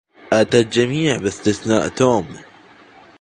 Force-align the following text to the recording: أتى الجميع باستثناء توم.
أتى 0.33 0.59
الجميع 0.59 1.17
باستثناء 1.17 1.87
توم. 1.87 2.27